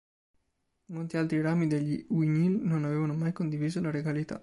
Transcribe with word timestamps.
Molti 0.85 1.17
altri 1.17 1.41
rami 1.41 1.67
degli 1.67 2.03
Uí 2.09 2.25
Néill 2.27 2.59
non 2.63 2.85
avevano 2.85 3.13
mai 3.13 3.33
condiviso 3.33 3.79
la 3.81 3.91
regalità. 3.91 4.39